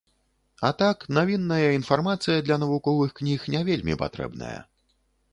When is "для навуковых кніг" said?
2.47-3.45